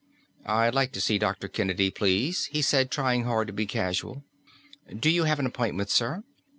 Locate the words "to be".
3.45-3.67